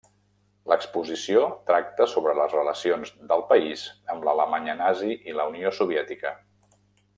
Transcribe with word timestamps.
L'exposició 0.71 1.43
tracta 1.67 2.07
sobre 2.13 2.33
les 2.39 2.55
relacions 2.57 3.13
del 3.33 3.45
país 3.53 3.85
amb 4.15 4.27
l'Alemanya 4.29 4.77
nazi 4.83 5.15
i 5.33 5.37
la 5.41 5.47
Unió 5.55 5.77
Soviètica. 5.83 6.35